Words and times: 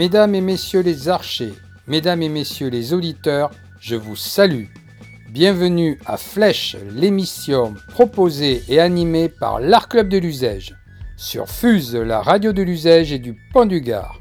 Mesdames 0.00 0.34
et 0.34 0.40
messieurs 0.40 0.80
les 0.80 1.10
archers, 1.10 1.52
mesdames 1.86 2.22
et 2.22 2.30
messieurs 2.30 2.70
les 2.70 2.94
auditeurs, 2.94 3.50
je 3.80 3.96
vous 3.96 4.16
salue. 4.16 4.64
Bienvenue 5.28 5.98
à 6.06 6.16
Flèche, 6.16 6.74
l'émission 6.94 7.74
proposée 7.90 8.62
et 8.70 8.80
animée 8.80 9.28
par 9.28 9.60
l'Art 9.60 9.90
Club 9.90 10.08
de 10.08 10.16
l'Usège, 10.16 10.74
sur 11.18 11.50
Fuse, 11.50 11.94
la 11.94 12.22
radio 12.22 12.54
de 12.54 12.62
l'Usège 12.62 13.12
et 13.12 13.18
du 13.18 13.36
Pont 13.52 13.66
du 13.66 13.82
Gard. 13.82 14.18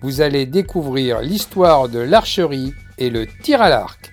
Vous 0.00 0.20
allez 0.20 0.46
découvrir 0.46 1.20
l'histoire 1.20 1.88
de 1.88 2.00
l'archerie 2.00 2.74
et 2.98 3.08
le 3.08 3.28
tir 3.44 3.62
à 3.62 3.68
l'arc. 3.68 4.12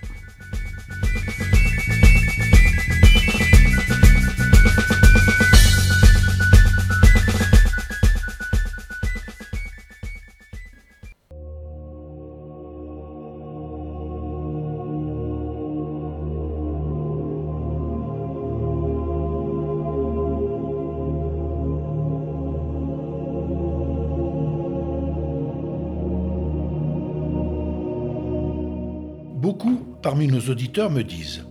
Beaucoup 29.42 29.98
parmi 30.04 30.28
nos 30.28 30.50
auditeurs 30.52 30.88
me 30.88 31.02
disent 31.02 31.44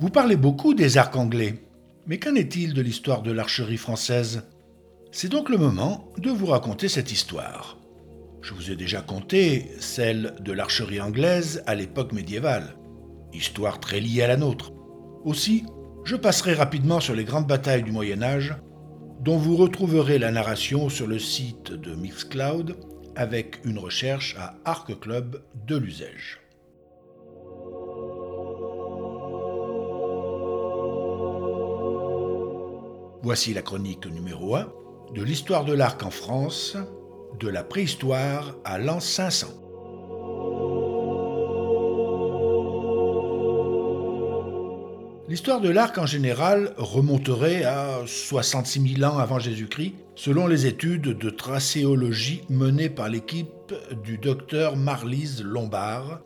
Vous 0.00 0.10
parlez 0.10 0.34
beaucoup 0.34 0.74
des 0.74 0.98
arcs 0.98 1.14
anglais, 1.14 1.62
mais 2.08 2.18
qu'en 2.18 2.34
est-il 2.34 2.74
de 2.74 2.82
l'histoire 2.82 3.22
de 3.22 3.30
l'archerie 3.30 3.76
française? 3.76 4.48
C'est 5.12 5.28
donc 5.28 5.48
le 5.48 5.56
moment 5.56 6.08
de 6.18 6.28
vous 6.28 6.46
raconter 6.46 6.88
cette 6.88 7.12
histoire. 7.12 7.78
Je 8.42 8.52
vous 8.52 8.72
ai 8.72 8.74
déjà 8.74 9.00
conté 9.00 9.70
celle 9.78 10.34
de 10.40 10.50
l'archerie 10.50 11.00
anglaise 11.00 11.62
à 11.68 11.76
l'époque 11.76 12.10
médiévale, 12.10 12.74
histoire 13.32 13.78
très 13.78 14.00
liée 14.00 14.22
à 14.22 14.26
la 14.26 14.36
nôtre. 14.36 14.72
Aussi, 15.24 15.66
je 16.02 16.16
passerai 16.16 16.54
rapidement 16.54 16.98
sur 16.98 17.14
les 17.14 17.24
grandes 17.24 17.46
batailles 17.46 17.84
du 17.84 17.92
Moyen 17.92 18.22
Âge, 18.22 18.56
dont 19.20 19.36
vous 19.36 19.54
retrouverez 19.54 20.18
la 20.18 20.32
narration 20.32 20.88
sur 20.88 21.06
le 21.06 21.20
site 21.20 21.70
de 21.70 21.94
Mixcloud 21.94 22.76
avec 23.14 23.60
une 23.64 23.78
recherche 23.78 24.34
à 24.36 24.56
Arc 24.64 24.98
Club 24.98 25.44
de 25.68 25.76
l'Usège. 25.76 26.39
Voici 33.22 33.52
la 33.52 33.60
chronique 33.60 34.06
numéro 34.06 34.56
1 34.56 34.72
de 35.14 35.22
l'histoire 35.22 35.66
de 35.66 35.74
l'arc 35.74 36.02
en 36.02 36.10
France, 36.10 36.78
de 37.38 37.48
la 37.48 37.62
préhistoire 37.62 38.56
à 38.64 38.78
l'an 38.78 38.98
500. 38.98 39.48
L'histoire 45.28 45.60
de 45.60 45.68
l'arc 45.68 45.98
en 45.98 46.06
général 46.06 46.72
remonterait 46.78 47.64
à 47.64 48.00
66 48.06 48.96
000 48.96 49.12
ans 49.12 49.18
avant 49.18 49.38
Jésus-Christ, 49.38 49.96
selon 50.14 50.46
les 50.46 50.64
études 50.64 51.18
de 51.18 51.30
tracéologie 51.30 52.40
menées 52.48 52.88
par 52.88 53.10
l'équipe 53.10 53.74
du 54.02 54.16
docteur 54.16 54.76
Marlise 54.76 55.42
Lombard 55.42 56.22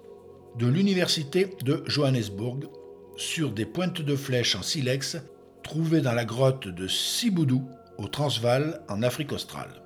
de 0.58 0.68
l'université 0.68 1.50
de 1.64 1.82
Johannesburg 1.86 2.68
sur 3.16 3.50
des 3.50 3.66
pointes 3.66 4.00
de 4.00 4.14
flèches 4.14 4.54
en 4.54 4.62
silex 4.62 5.18
trouvé 5.64 6.00
dans 6.00 6.12
la 6.12 6.24
grotte 6.24 6.68
de 6.68 6.86
Siboudou, 6.86 7.68
au 7.98 8.06
Transvaal, 8.06 8.82
en 8.88 9.02
Afrique 9.02 9.32
australe. 9.32 9.82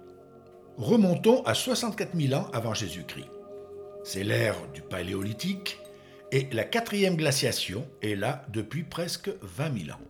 Remontons 0.77 1.43
à 1.45 1.55
64 1.55 2.15
000 2.15 2.35
ans 2.35 2.49
avant 2.53 2.75
Jésus-Christ. 2.75 3.31
C'est 4.05 4.25
l'ère 4.25 4.57
du 4.75 4.83
Paléolithique 4.83 5.79
et 6.33 6.49
la 6.53 6.65
quatrième 6.65 7.17
glaciation 7.17 7.87
est 8.03 8.17
là 8.17 8.45
depuis 8.53 8.83
presque 8.83 9.31
20 9.43 9.85
000 9.87 9.97
ans. 9.97 10.01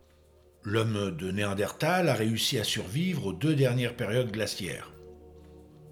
L'homme 0.65 1.15
de 1.17 1.31
Néandertal 1.31 2.09
a 2.09 2.15
réussi 2.15 2.59
à 2.59 2.65
survivre 2.65 3.27
aux 3.27 3.33
deux 3.33 3.55
dernières 3.55 3.95
périodes 3.95 4.33
glaciaires. 4.33 4.91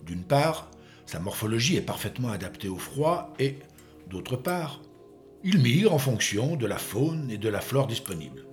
D'une 0.05 0.25
part, 0.25 0.71
sa 1.05 1.21
morphologie 1.21 1.77
est 1.77 1.83
parfaitement 1.83 2.31
adaptée 2.31 2.69
au 2.69 2.79
froid 2.79 3.34
et, 3.39 3.59
d'autre 4.09 4.37
part, 4.37 4.81
il 5.45 5.59
migre 5.59 5.93
en 5.93 5.99
fonction 5.99 6.56
de 6.56 6.67
la 6.67 6.79
faune 6.79 7.31
et 7.31 7.39
de 7.39 7.49
la 7.49 7.61
flore 7.61 7.87
disponibles. 7.87 8.46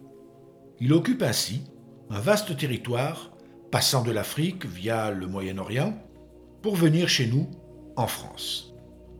Il 0.80 0.94
occupe 0.94 1.22
ainsi 1.22 1.64
un 2.10 2.20
vaste 2.20 2.58
territoire 2.58 3.32
passant 3.72 4.04
de 4.04 4.12
l'Afrique 4.12 4.66
via 4.66 5.12
le 5.12 5.28
Moyen-Orient 5.28 5.98
pour 6.62 6.76
venir 6.76 7.10
chez 7.10 7.28
nous 7.28 7.50
en 7.96 8.08
France. 8.08 8.74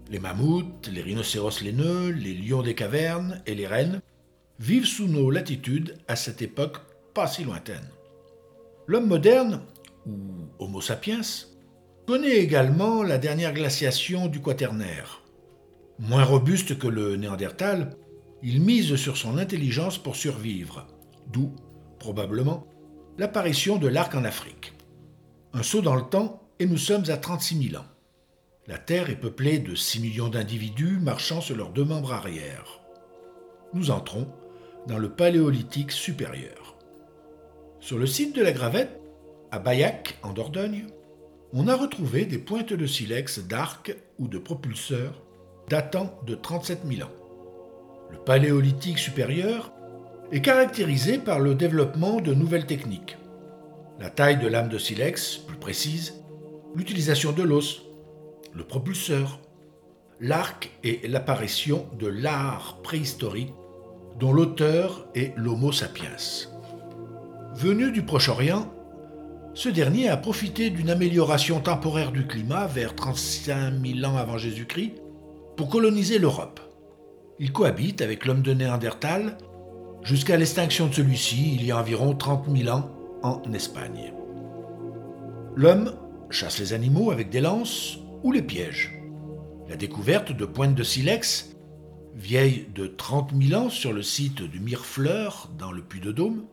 Les 0.10 0.20
mammouths, 0.20 0.88
les 0.92 1.02
rhinocéros 1.02 1.62
laineux, 1.62 2.10
les 2.10 2.34
lions 2.34 2.62
des 2.62 2.76
cavernes 2.76 3.42
et 3.46 3.56
les 3.56 3.68
rennes 3.68 4.02
vivent 4.60 4.86
sous 4.86 5.08
nos 5.08 5.32
latitudes 5.32 5.98
à 6.08 6.16
cette 6.16 6.42
époque 6.42 6.78
pas 7.14 7.28
si 7.28 7.44
lointaine. 7.44 7.90
L'homme 8.88 9.08
moderne, 9.08 9.62
ou 10.06 10.18
Homo 10.60 10.82
sapiens, 10.82 11.22
connaît 12.06 12.38
également 12.38 13.04
la 13.04 13.18
dernière 13.18 13.54
glaciation 13.54 14.28
du 14.28 14.42
Quaternaire. 14.42 15.22
Moins 16.00 16.24
robuste 16.24 16.78
que 16.78 16.88
le 16.88 17.16
Néandertal, 17.16 17.96
il 18.42 18.62
mise 18.62 18.96
sur 18.98 19.16
son 19.16 19.38
intelligence 19.38 19.98
pour 19.98 20.16
survivre 20.16 20.88
d'où, 21.32 21.54
probablement, 22.00 22.68
l'apparition 23.18 23.78
de 23.78 23.88
l'arc 23.88 24.16
en 24.16 24.24
Afrique. 24.24 24.74
Un 25.54 25.64
saut 25.64 25.82
dans 25.82 25.96
le 25.96 26.04
temps 26.04 26.42
et 26.60 26.66
nous 26.66 26.78
sommes 26.78 27.10
à 27.10 27.18
36 27.18 27.70
000 27.70 27.82
ans. 27.82 27.86
La 28.68 28.78
Terre 28.78 29.10
est 29.10 29.20
peuplée 29.20 29.60
de 29.60 29.76
6 29.76 30.00
millions 30.00 30.30
d'individus 30.30 30.98
marchant 30.98 31.42
sur 31.42 31.58
leurs 31.58 31.72
deux 31.72 31.84
membres 31.84 32.14
arrière. 32.14 32.80
Nous 33.74 33.92
entrons 33.92 34.28
dans 34.88 34.98
le 34.98 35.10
Paléolithique 35.10 35.92
supérieur. 35.92 36.78
Sur 37.82 37.98
le 37.98 38.06
site 38.06 38.36
de 38.36 38.42
la 38.42 38.54
Gravette, 38.54 39.02
à 39.52 39.60
Bayac, 39.60 40.18
en 40.24 40.32
Dordogne, 40.32 40.86
on 41.52 41.68
a 41.68 41.76
retrouvé 41.76 42.26
des 42.26 42.38
pointes 42.38 42.72
de 42.72 42.88
silex 42.88 43.40
d'arc 43.40 43.96
ou 44.18 44.28
de 44.28 44.38
propulseurs 44.38 45.22
datant 45.70 46.18
de 46.26 46.34
37 46.34 46.82
000 46.86 47.08
ans. 47.08 47.12
Le 48.12 48.18
Paléolithique 48.20 49.00
supérieur 49.00 49.73
est 50.34 50.42
caractérisé 50.42 51.20
par 51.20 51.40
le 51.40 51.54
développement 51.54 52.20
de 52.20 52.34
nouvelles 52.34 52.66
techniques. 52.66 53.18
La 54.00 54.10
taille 54.10 54.40
de 54.40 54.48
lame 54.48 54.68
de 54.68 54.80
silex, 54.80 55.38
plus 55.38 55.58
précise, 55.58 56.24
l'utilisation 56.76 57.34
de 57.34 57.44
l'os, 57.44 57.84
le 58.52 58.64
propulseur, 58.64 59.40
l'arc 60.20 60.72
et 60.84 61.08
l'apparition 61.08 61.86
de 62.00 62.08
l'art 62.08 62.80
préhistorique 62.82 63.54
dont 64.20 64.34
l'auteur 64.34 65.06
est 65.14 65.38
l'Homo 65.38 65.72
sapiens. 65.72 66.18
Venu 67.54 67.92
du 67.92 68.02
Proche-Orient, 68.02 68.74
ce 69.54 69.70
dernier 69.70 70.10
a 70.10 70.18
profité 70.18 70.72
d'une 70.72 70.90
amélioration 70.90 71.60
temporaire 71.60 72.12
du 72.12 72.26
climat 72.26 72.66
vers 72.66 72.96
35 72.96 73.74
000 73.86 74.12
ans 74.12 74.18
avant 74.18 74.40
Jésus-Christ 74.40 74.96
pour 75.56 75.70
coloniser 75.70 76.18
l'Europe. 76.18 76.60
Il 77.38 77.52
cohabite 77.52 78.02
avec 78.02 78.26
l'homme 78.26 78.42
de 78.42 78.56
Néandertal 78.56 79.38
jusqu'à 80.04 80.38
l'extinction 80.38 80.88
de 80.88 80.94
celui-ci 80.94 81.56
il 81.56 81.66
y 81.66 81.72
a 81.72 81.80
environ 81.80 82.14
30 82.16 82.46
000 82.56 82.76
ans 82.76 82.90
en 83.24 83.42
Espagne. 83.54 84.14
L'homme 85.56 85.94
chasse 86.30 86.60
les 86.60 86.74
animaux 86.74 87.12
avec 87.12 87.30
des 87.30 87.42
lances 87.42 88.00
ou 88.24 88.32
les 88.32 88.42
pièges. 88.42 89.00
La 89.70 89.76
découverte 89.76 90.32
de 90.32 90.46
pointes 90.46 90.76
de 90.76 90.84
silex, 90.84 91.56
vieilles 92.16 92.68
de 92.76 92.88
30 92.88 93.32
000 93.40 93.62
ans 93.62 93.70
sur 93.70 93.94
le 93.94 94.02
site 94.02 94.42
du 94.42 94.60
Mirefleur 94.60 95.50
dans 95.58 95.72
le 95.72 95.82
Puy-de-Dôme, 95.82 96.46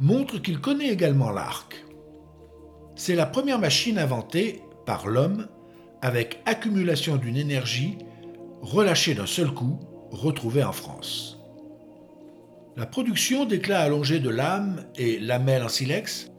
montre 0.00 0.38
qu'il 0.38 0.60
connaît 0.60 0.88
également 0.88 1.30
l'arc. 1.30 1.84
C'est 2.96 3.14
la 3.14 3.26
première 3.26 3.58
machine 3.58 3.98
inventée 3.98 4.62
par 4.86 5.06
l'homme 5.06 5.46
avec 6.02 6.40
accumulation 6.44 7.16
d'une 7.16 7.36
énergie 7.36 7.98
relâchée 8.62 9.14
d'un 9.14 9.26
seul 9.26 9.52
coup, 9.52 9.78
retrouvée 10.10 10.64
en 10.64 10.72
France. 10.72 11.43
La 12.76 12.86
production 12.86 13.44
d'éclats 13.44 13.82
allongés 13.82 14.18
de 14.18 14.30
lames 14.30 14.84
et 14.96 15.20
lamelles 15.20 15.62
en 15.62 15.68
silex 15.68 16.32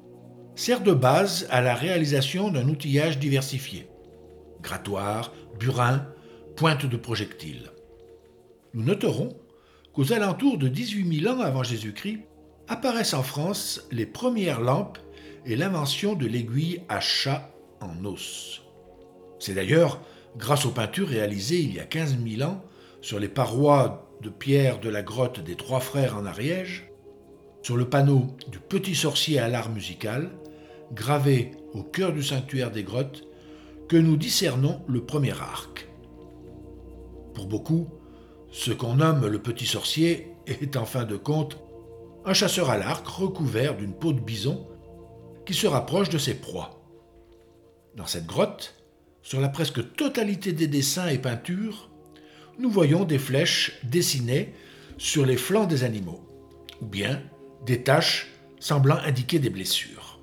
sert 0.56 0.82
de 0.82 0.92
base 0.92 1.48
à 1.50 1.62
la 1.62 1.76
réalisation 1.76 2.52
d'un 2.52 2.68
outillage 2.68 3.20
diversifié. 3.20 3.88
Grattoir, 4.62 5.32
burin, 5.58 6.06
pointe 6.58 6.86
de 6.86 6.98
projectiles. 6.98 7.72
Nous 8.74 8.84
noterons 8.84 9.30
qu'aux 9.94 10.12
alentours 10.12 10.58
de 10.58 10.68
18 10.68 11.22
000 11.22 11.34
ans 11.34 11.40
avant 11.40 11.64
Jésus-Christ 11.64 12.26
apparaissent 12.68 13.14
en 13.14 13.24
France 13.24 13.88
les 13.92 14.06
premières 14.06 14.60
lampes 14.60 15.00
et 15.46 15.56
l'invention 15.56 16.16
de 16.16 16.26
l'aiguille 16.26 16.82
à 16.90 17.00
chat 17.00 17.50
en 17.80 18.04
os. 18.04 18.62
C'est 19.40 19.54
d'ailleurs 19.54 20.02
grâce 20.38 20.66
aux 20.66 20.72
peintures 20.72 21.08
réalisées 21.08 21.62
il 21.62 21.76
y 21.76 21.80
a 21.80 21.86
15 21.86 22.18
000 22.28 22.50
ans 22.50 22.62
sur 23.00 23.20
les 23.20 23.30
parois 23.30 24.05
de 24.22 24.30
pierre 24.30 24.80
de 24.80 24.90
la 24.90 25.04
grotte 25.04 25.40
des 25.40 25.56
Trois 25.56 25.80
Frères 25.80 26.18
en 26.18 26.26
Ariège, 26.26 26.92
sur 27.62 27.78
le 27.78 27.90
panneau 27.90 28.28
du 28.52 28.60
Petit 28.60 28.96
Sorcier 28.96 29.40
à 29.40 29.48
l'art 29.48 29.70
musical, 29.70 30.32
gravé 30.94 31.52
au 31.74 31.84
cœur 31.84 32.14
du 32.14 32.24
sanctuaire 32.24 32.72
des 32.72 32.84
grottes, 32.84 33.28
que 33.88 33.98
nous 33.98 34.18
discernons 34.18 34.82
le 34.88 35.04
premier 35.04 35.40
arc. 35.40 35.88
Pour 37.34 37.48
beaucoup, 37.48 37.88
ce 38.50 38.72
qu'on 38.72 38.96
nomme 38.96 39.28
le 39.28 39.40
petit 39.40 39.66
sorcier 39.66 40.32
est 40.48 40.78
en 40.78 40.86
fin 40.86 41.04
de 41.04 41.18
compte 41.18 41.58
un 42.24 42.34
chasseur 42.34 42.70
à 42.70 42.78
l'arc 42.78 43.06
recouvert 43.06 43.76
d'une 43.76 43.94
peau 43.94 44.14
de 44.14 44.20
bison 44.20 44.68
qui 45.46 45.54
se 45.54 45.68
rapproche 45.68 46.10
de 46.10 46.18
ses 46.18 46.36
proies. 46.36 46.82
Dans 47.96 48.08
cette 48.08 48.26
grotte, 48.26 48.76
sur 49.22 49.42
la 49.42 49.50
presque 49.50 49.96
totalité 49.96 50.54
des 50.54 50.68
dessins 50.68 51.08
et 51.08 51.20
peintures, 51.20 51.92
nous 52.60 52.70
voyons 52.70 53.04
des 53.04 53.20
flèches 53.20 53.74
dessinées 53.84 54.54
sur 54.98 55.26
les 55.26 55.38
flancs 55.38 55.66
des 55.66 55.84
animaux, 55.84 56.22
ou 56.82 56.86
bien 56.86 57.22
des 57.66 57.84
taches 57.84 58.28
semblant 58.60 58.98
indiquer 58.98 59.40
des 59.40 59.50
blessures. 59.50 60.20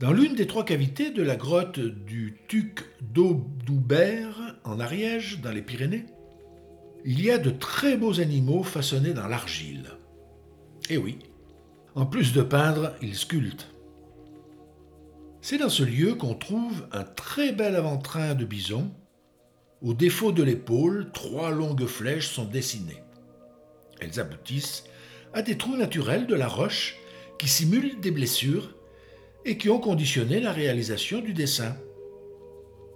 Dans 0.00 0.12
l'une 0.12 0.34
des 0.34 0.46
trois 0.46 0.64
cavités 0.64 1.10
de 1.10 1.22
la 1.22 1.36
grotte 1.36 1.80
du 1.80 2.36
Tuc 2.48 2.84
d'Audoubert, 3.00 4.58
en 4.64 4.78
Ariège, 4.78 5.40
dans 5.40 5.50
les 5.50 5.62
Pyrénées, 5.62 6.04
il 7.06 7.22
y 7.22 7.30
a 7.30 7.36
de 7.36 7.50
très 7.50 7.98
beaux 7.98 8.18
animaux 8.20 8.62
façonnés 8.62 9.12
dans 9.12 9.28
l'argile. 9.28 9.90
Eh 10.88 10.96
oui, 10.96 11.18
en 11.94 12.06
plus 12.06 12.32
de 12.32 12.42
peindre, 12.42 12.94
il 13.02 13.14
sculpte. 13.14 13.68
C'est 15.42 15.58
dans 15.58 15.68
ce 15.68 15.82
lieu 15.82 16.14
qu'on 16.14 16.34
trouve 16.34 16.86
un 16.92 17.04
très 17.04 17.52
bel 17.52 17.76
avant-train 17.76 18.34
de 18.34 18.46
bison. 18.46 18.90
Au 19.82 19.92
défaut 19.92 20.32
de 20.32 20.42
l'épaule, 20.42 21.10
trois 21.12 21.50
longues 21.50 21.86
flèches 21.86 22.28
sont 22.28 22.46
dessinées. 22.46 23.02
Elles 24.00 24.18
aboutissent 24.18 24.84
à 25.34 25.42
des 25.42 25.58
trous 25.58 25.76
naturels 25.76 26.26
de 26.26 26.34
la 26.34 26.48
roche 26.48 26.96
qui 27.38 27.48
simulent 27.48 28.00
des 28.00 28.12
blessures 28.12 28.74
et 29.44 29.58
qui 29.58 29.68
ont 29.68 29.78
conditionné 29.78 30.40
la 30.40 30.52
réalisation 30.52 31.20
du 31.20 31.34
dessin. 31.34 31.76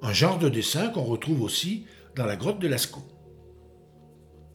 Un 0.01 0.15
genre 0.15 0.39
de 0.39 0.49
dessin 0.49 0.89
qu'on 0.89 1.05
retrouve 1.05 1.43
aussi 1.43 1.85
dans 2.17 2.25
la 2.25 2.37
grotte 2.37 2.59
de 2.59 2.69
Lascaux. 2.69 3.05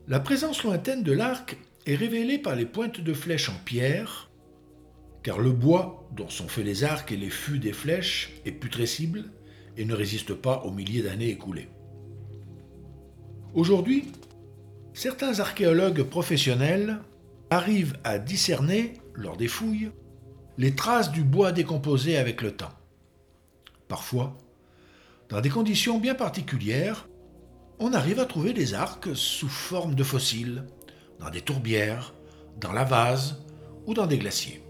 La 0.05 0.19
présence 0.19 0.63
lointaine 0.63 1.01
de 1.01 1.13
l'arc 1.13 1.57
est 1.85 1.95
révélée 1.95 2.37
par 2.37 2.55
les 2.55 2.65
pointes 2.65 2.99
de 2.99 3.13
flèches 3.13 3.47
en 3.47 3.55
pierre, 3.63 4.29
car 5.23 5.39
le 5.39 5.51
bois 5.51 6.09
dont 6.11 6.27
sont 6.27 6.49
faits 6.49 6.65
les 6.65 6.83
arcs 6.83 7.13
et 7.13 7.17
les 7.17 7.29
fûts 7.29 7.59
des 7.59 7.71
flèches 7.71 8.33
est 8.45 8.51
putrescible 8.51 9.23
et 9.77 9.85
ne 9.85 9.93
résiste 9.93 10.33
pas 10.33 10.63
aux 10.65 10.71
milliers 10.71 11.03
d'années 11.03 11.29
écoulées. 11.29 11.69
Aujourd'hui, 13.53 14.11
certains 14.93 15.39
archéologues 15.39 16.03
professionnels 16.03 16.99
arrivent 17.49 17.97
à 18.03 18.19
discerner, 18.19 18.95
lors 19.13 19.37
des 19.37 19.47
fouilles, 19.47 19.91
les 20.57 20.75
traces 20.75 21.11
du 21.11 21.23
bois 21.23 21.53
décomposé 21.53 22.17
avec 22.17 22.41
le 22.41 22.51
temps. 22.51 22.73
Parfois, 23.87 24.37
dans 25.29 25.39
des 25.39 25.49
conditions 25.49 25.97
bien 25.97 26.15
particulières, 26.15 27.07
on 27.85 27.91
arrive 27.91 28.21
à 28.21 28.25
trouver 28.25 28.53
des 28.53 28.73
arcs 28.73 29.09
sous 29.13 29.49
forme 29.49 29.93
de 29.93 30.05
fossiles, 30.05 30.63
dans 31.19 31.29
des 31.29 31.41
tourbières, 31.41 32.13
dans 32.57 32.71
la 32.71 32.85
vase 32.85 33.43
ou 33.85 33.93
dans 33.93 34.07
des 34.07 34.17
glaciers. 34.17 34.63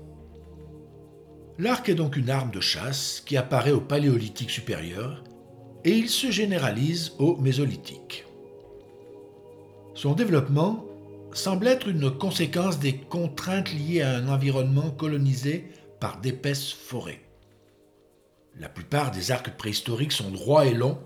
L'arc 1.60 1.88
est 1.90 1.94
donc 1.94 2.18
une 2.18 2.32
arme 2.32 2.50
de 2.50 2.60
chasse 2.60 3.22
qui 3.24 3.38
apparaît 3.38 3.72
au 3.72 3.82
paléolithique 3.82 4.50
supérieur 4.50 5.24
et 5.86 5.92
il 5.92 6.10
se 6.10 6.32
généralise 6.32 7.12
au 7.20 7.38
mésolithique. 7.38 8.26
Son 9.94 10.14
développement 10.14 10.84
semble 11.34 11.68
être 11.68 11.90
une 11.90 12.10
conséquence 12.10 12.80
des 12.80 12.98
contraintes 12.98 13.72
liées 13.72 14.02
à 14.02 14.16
un 14.16 14.28
environnement 14.28 14.90
colonisé 14.90 15.68
par 16.00 16.20
d'épaisses 16.20 16.72
forêts. 16.72 17.22
La 18.58 18.70
plupart 18.70 19.12
des 19.12 19.30
arcs 19.30 19.56
préhistoriques 19.56 20.14
sont 20.14 20.32
droits 20.32 20.66
et 20.66 20.74
longs, 20.74 20.98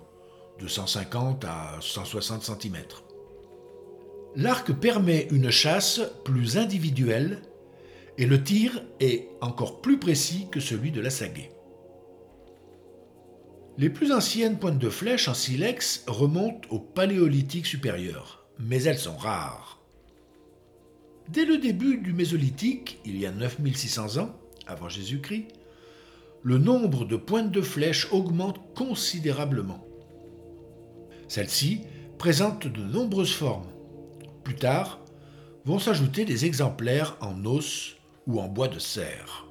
de 0.59 0.67
150 0.67 1.45
à 1.45 1.77
160 1.81 2.43
cm. 2.43 2.77
L'arc 4.35 4.71
permet 4.73 5.27
une 5.31 5.49
chasse 5.49 6.01
plus 6.23 6.57
individuelle 6.57 7.41
et 8.17 8.25
le 8.25 8.43
tir 8.43 8.83
est 8.99 9.29
encore 9.41 9.81
plus 9.81 9.99
précis 9.99 10.47
que 10.51 10.59
celui 10.59 10.91
de 10.91 11.01
la 11.01 11.09
sagaie. 11.09 11.51
Les 13.77 13.89
plus 13.89 14.11
anciennes 14.11 14.57
pointes 14.57 14.79
de 14.79 14.89
flèche 14.89 15.27
en 15.27 15.35
silex 15.35 16.03
remontent 16.07 16.67
au 16.71 16.79
Paléolithique 16.79 17.67
supérieur, 17.67 18.47
mais 18.57 18.81
elles 18.83 18.97
sont 18.97 19.15
rares. 19.15 19.79
Dès 21.29 21.45
le 21.45 21.57
début 21.57 21.97
du 21.97 22.13
Mésolithique, 22.13 22.99
il 23.05 23.19
y 23.19 23.25
a 23.25 23.31
9600 23.31 24.17
ans, 24.17 24.35
avant 24.65 24.89
Jésus-Christ, 24.89 25.47
le 26.41 26.57
nombre 26.57 27.05
de 27.05 27.17
pointes 27.17 27.51
de 27.51 27.61
flèches 27.61 28.07
augmente 28.11 28.59
considérablement. 28.73 29.86
Celles-ci 31.27 31.81
présentent 32.17 32.67
de 32.67 32.81
nombreuses 32.81 33.33
formes. 33.33 33.67
Plus 34.43 34.55
tard, 34.55 34.99
vont 35.65 35.79
s'ajouter 35.79 36.25
des 36.25 36.45
exemplaires 36.45 37.17
en 37.19 37.45
os 37.45 37.97
ou 38.25 38.39
en 38.39 38.47
bois 38.47 38.69
de 38.69 38.79
cerf. 38.79 39.45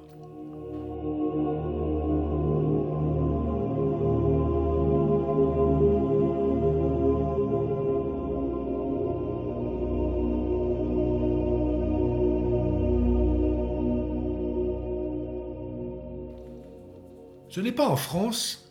Ce 17.49 17.61
n'est 17.61 17.71
pas 17.71 17.87
en 17.87 17.95
France, 17.95 18.66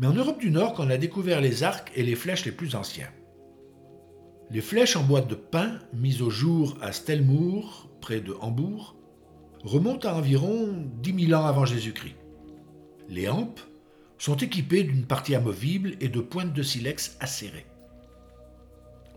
mais 0.00 0.06
en 0.06 0.14
Europe 0.14 0.40
du 0.40 0.50
Nord 0.50 0.72
qu'on 0.72 0.88
a 0.88 0.96
découvert 0.96 1.42
les 1.42 1.62
arcs 1.62 1.92
et 1.94 2.02
les 2.02 2.16
flèches 2.16 2.46
les 2.46 2.52
plus 2.52 2.74
anciens. 2.74 3.10
Les 4.50 4.62
flèches 4.62 4.96
en 4.96 5.02
boîte 5.02 5.28
de 5.28 5.34
pin, 5.34 5.78
mises 5.92 6.22
au 6.22 6.30
jour 6.30 6.78
à 6.80 6.92
Stelmour, 6.92 7.90
près 8.00 8.20
de 8.20 8.34
Hambourg, 8.40 8.96
remontent 9.62 10.08
à 10.08 10.14
environ 10.14 10.74
10 11.02 11.26
000 11.26 11.38
ans 11.38 11.44
avant 11.44 11.66
Jésus-Christ. 11.66 12.16
Les 13.10 13.28
hampes 13.28 13.60
sont 14.16 14.36
équipées 14.36 14.84
d'une 14.84 15.04
partie 15.04 15.34
amovible 15.34 15.92
et 16.00 16.08
de 16.08 16.20
pointes 16.20 16.54
de 16.54 16.62
silex 16.62 17.18
acérées. 17.20 17.66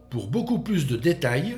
Pour 0.09 0.27
beaucoup 0.27 0.59
plus 0.59 0.85
de 0.85 0.97
détails, 0.97 1.57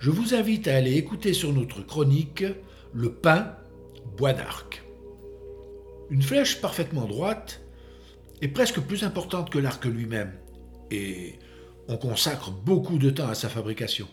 je 0.00 0.10
vous 0.10 0.34
invite 0.34 0.66
à 0.66 0.76
aller 0.76 0.96
écouter 0.96 1.34
sur 1.34 1.52
notre 1.52 1.82
chronique 1.82 2.44
Le 2.92 3.12
pain, 3.12 3.54
bois 4.16 4.32
d'arc. 4.32 4.82
Une 6.10 6.22
flèche 6.22 6.60
parfaitement 6.60 7.06
droite 7.06 7.63
est 8.44 8.48
presque 8.48 8.80
plus 8.80 9.04
importante 9.04 9.48
que 9.48 9.58
l'arc 9.58 9.84
lui-même, 9.86 10.32
et 10.90 11.38
on 11.88 11.96
consacre 11.96 12.50
beaucoup 12.50 12.98
de 12.98 13.10
temps 13.10 13.28
à 13.28 13.34
sa 13.34 13.48
fabrication. 13.48 14.06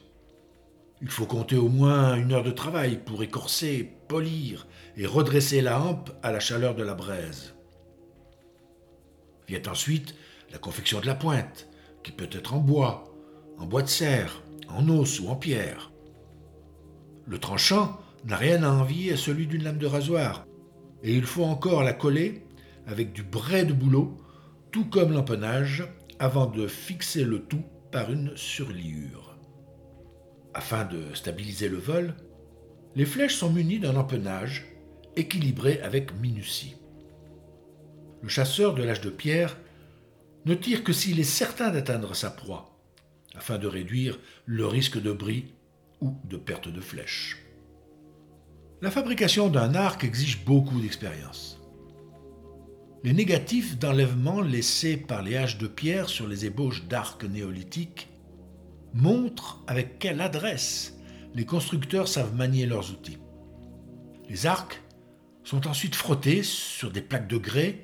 Il 1.01 1.09
faut 1.09 1.25
compter 1.25 1.57
au 1.57 1.67
moins 1.67 2.15
une 2.15 2.31
heure 2.31 2.43
de 2.43 2.51
travail 2.51 2.99
pour 3.03 3.23
écorcer, 3.23 3.91
polir 4.07 4.67
et 4.95 5.05
redresser 5.05 5.61
la 5.61 5.81
hampe 5.81 6.11
à 6.23 6.31
la 6.31 6.39
chaleur 6.39 6.75
de 6.75 6.83
la 6.83 6.93
braise. 6.93 7.55
Vient 9.47 9.63
ensuite 9.69 10.15
la 10.51 10.59
confection 10.59 11.01
de 11.01 11.07
la 11.07 11.15
pointe, 11.15 11.67
qui 12.03 12.11
peut 12.11 12.29
être 12.31 12.53
en 12.53 12.59
bois, 12.59 13.13
en 13.57 13.65
bois 13.65 13.81
de 13.81 13.89
serre, 13.89 14.43
en 14.69 14.87
os 14.87 15.19
ou 15.19 15.27
en 15.27 15.35
pierre. 15.35 15.91
Le 17.25 17.37
tranchant 17.37 17.99
n'a 18.23 18.37
rien 18.37 18.63
à 18.63 18.69
envier 18.69 19.13
à 19.13 19.17
celui 19.17 19.47
d'une 19.47 19.63
lame 19.63 19.77
de 19.77 19.87
rasoir, 19.87 20.45
et 21.03 21.13
il 21.13 21.23
faut 21.23 21.43
encore 21.43 21.83
la 21.83 21.93
coller 21.93 22.45
avec 22.87 23.11
du 23.11 23.23
brais 23.23 23.65
de 23.65 23.73
bouleau, 23.73 24.17
tout 24.71 24.85
comme 24.85 25.11
l'empennage, 25.11 25.83
avant 26.19 26.45
de 26.45 26.67
fixer 26.67 27.23
le 27.23 27.43
tout 27.43 27.63
par 27.91 28.11
une 28.11 28.35
surliure. 28.37 29.37
Afin 30.53 30.85
de 30.85 31.13
stabiliser 31.13 31.67
le 31.67 31.77
vol, 31.77 32.15
les 32.95 33.05
flèches 33.05 33.35
sont 33.35 33.51
munies 33.51 33.79
d'un 33.79 33.95
empennage 33.95 34.65
équilibré 35.15 35.81
avec 35.81 36.13
minutie. 36.19 36.75
Le 38.21 38.29
chasseur 38.29 38.73
de 38.73 38.83
l'âge 38.83 39.01
de 39.01 39.09
pierre 39.09 39.57
ne 40.45 40.55
tire 40.55 40.83
que 40.83 40.93
s'il 40.93 41.19
est 41.19 41.23
certain 41.23 41.71
d'atteindre 41.71 42.15
sa 42.15 42.29
proie, 42.29 42.77
afin 43.35 43.57
de 43.57 43.67
réduire 43.67 44.19
le 44.45 44.65
risque 44.67 45.01
de 45.01 45.11
bris 45.11 45.53
ou 45.99 46.17
de 46.25 46.37
perte 46.37 46.69
de 46.69 46.81
flèche. 46.81 47.43
La 48.81 48.89
fabrication 48.89 49.49
d'un 49.49 49.75
arc 49.75 50.03
exige 50.03 50.43
beaucoup 50.43 50.79
d'expérience. 50.79 51.60
Les 53.03 53.13
négatifs 53.13 53.79
d'enlèvement 53.79 54.41
laissés 54.41 54.95
par 54.95 55.23
les 55.23 55.35
haches 55.35 55.57
de 55.57 55.65
pierre 55.65 56.07
sur 56.07 56.27
les 56.27 56.45
ébauches 56.45 56.85
d'arcs 56.85 57.23
néolithiques 57.23 58.09
montrent 58.93 59.63
avec 59.65 59.97
quelle 59.97 60.21
adresse 60.21 60.99
les 61.33 61.45
constructeurs 61.45 62.07
savent 62.07 62.35
manier 62.35 62.67
leurs 62.67 62.91
outils. 62.91 63.17
Les 64.29 64.45
arcs 64.45 64.83
sont 65.43 65.67
ensuite 65.67 65.95
frottés 65.95 66.43
sur 66.43 66.91
des 66.91 67.01
plaques 67.01 67.27
de 67.27 67.37
grès 67.37 67.81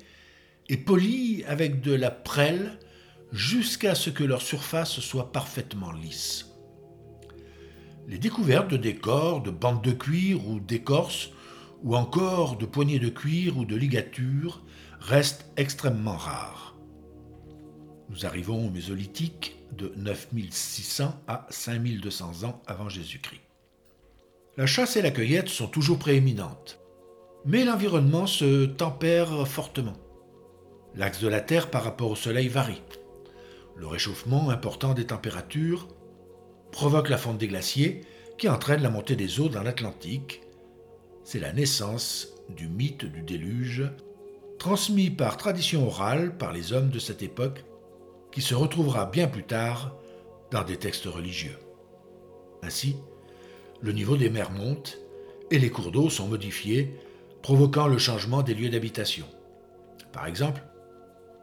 et 0.68 0.76
polis 0.76 1.42
avec 1.48 1.80
de 1.80 1.92
la 1.92 2.12
prêle 2.12 2.78
jusqu'à 3.32 3.96
ce 3.96 4.10
que 4.10 4.22
leur 4.22 4.42
surface 4.42 5.00
soit 5.00 5.32
parfaitement 5.32 5.90
lisse. 5.90 6.46
Les 8.06 8.18
découvertes 8.18 8.70
de 8.70 8.76
décors, 8.76 9.42
de 9.42 9.50
bandes 9.50 9.82
de 9.82 9.92
cuir 9.92 10.46
ou 10.46 10.60
d'écorce, 10.60 11.30
ou 11.82 11.96
encore 11.96 12.56
de 12.56 12.66
poignées 12.66 13.00
de 13.00 13.08
cuir 13.08 13.58
ou 13.58 13.64
de 13.64 13.76
ligatures, 13.76 14.62
restent 15.08 15.46
extrêmement 15.56 16.18
rares. 16.18 16.76
Nous 18.10 18.26
arrivons 18.26 18.66
au 18.66 18.70
Mésolithique 18.70 19.56
de 19.72 19.90
9600 19.96 21.14
à 21.26 21.46
5200 21.48 22.44
ans 22.44 22.60
avant 22.66 22.90
Jésus-Christ. 22.90 23.40
La 24.58 24.66
chasse 24.66 24.98
et 24.98 25.02
la 25.02 25.10
cueillette 25.10 25.48
sont 25.48 25.66
toujours 25.66 25.98
prééminentes, 25.98 26.78
mais 27.46 27.64
l'environnement 27.64 28.26
se 28.26 28.66
tempère 28.66 29.48
fortement. 29.48 29.96
L'axe 30.94 31.20
de 31.20 31.28
la 31.28 31.40
Terre 31.40 31.70
par 31.70 31.84
rapport 31.84 32.10
au 32.10 32.16
Soleil 32.16 32.48
varie. 32.48 32.82
Le 33.76 33.86
réchauffement 33.86 34.50
important 34.50 34.92
des 34.92 35.06
températures 35.06 35.88
provoque 36.70 37.08
la 37.08 37.16
fonte 37.16 37.38
des 37.38 37.48
glaciers 37.48 38.02
qui 38.36 38.50
entraîne 38.50 38.82
la 38.82 38.90
montée 38.90 39.16
des 39.16 39.40
eaux 39.40 39.48
dans 39.48 39.62
l'Atlantique. 39.62 40.42
C'est 41.24 41.40
la 41.40 41.54
naissance 41.54 42.28
du 42.50 42.68
mythe 42.68 43.06
du 43.06 43.22
déluge, 43.22 43.90
transmis 44.58 45.10
par 45.10 45.36
tradition 45.36 45.86
orale 45.86 46.36
par 46.36 46.52
les 46.52 46.72
hommes 46.72 46.90
de 46.90 46.98
cette 46.98 47.22
époque, 47.22 47.64
qui 48.32 48.42
se 48.42 48.54
retrouvera 48.54 49.06
bien 49.06 49.28
plus 49.28 49.44
tard 49.44 49.96
dans 50.50 50.64
des 50.64 50.76
textes 50.76 51.06
religieux. 51.06 51.58
Ainsi, 52.62 52.96
le 53.80 53.92
niveau 53.92 54.16
des 54.16 54.30
mers 54.30 54.50
monte 54.50 54.98
et 55.50 55.58
les 55.58 55.70
cours 55.70 55.92
d'eau 55.92 56.10
sont 56.10 56.28
modifiés, 56.28 56.94
provoquant 57.42 57.86
le 57.86 57.98
changement 57.98 58.42
des 58.42 58.54
lieux 58.54 58.68
d'habitation. 58.68 59.26
Par 60.12 60.26
exemple, 60.26 60.62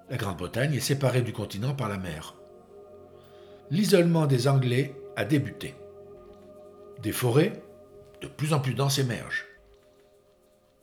la 0.09 0.17
Grande-Bretagne 0.17 0.73
est 0.73 0.79
séparée 0.79 1.21
du 1.21 1.33
continent 1.33 1.73
par 1.73 1.89
la 1.89 1.97
mer. 1.97 2.35
L'isolement 3.71 4.27
des 4.27 4.47
Anglais 4.47 4.93
a 5.15 5.25
débuté. 5.25 5.73
Des 7.01 7.11
forêts 7.11 7.63
de 8.21 8.27
plus 8.27 8.53
en 8.53 8.59
plus 8.59 8.73
denses 8.73 8.99
émergent. 8.99 9.45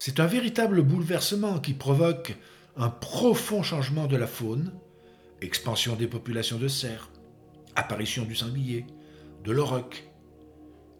C'est 0.04 0.18
un 0.18 0.26
véritable 0.26 0.82
bouleversement 0.82 1.60
qui 1.60 1.74
provoque 1.74 2.36
un 2.76 2.88
profond 2.88 3.62
changement 3.62 4.08
de 4.08 4.16
la 4.16 4.26
faune, 4.26 4.72
expansion 5.40 5.94
des 5.94 6.08
populations 6.08 6.58
de 6.58 6.66
cerfs, 6.66 7.08
apparition 7.76 8.24
du 8.24 8.34
sanglier, 8.34 8.84
de 9.44 9.52
l'auroch, 9.52 10.02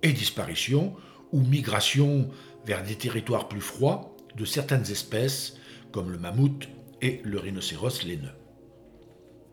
et 0.04 0.12
disparition 0.12 0.94
ou 1.32 1.40
migration 1.40 2.30
vers 2.64 2.84
des 2.84 2.94
territoires 2.94 3.48
plus 3.48 3.60
froids 3.60 4.16
de 4.36 4.44
certaines 4.44 4.88
espèces 4.88 5.56
comme 5.90 6.12
le 6.12 6.18
mammouth 6.18 6.68
et 7.00 7.22
le 7.24 7.40
rhinocéros 7.40 8.04
laineux. 8.04 8.36